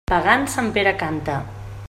[0.11, 1.39] Pagant, sant Pere canta.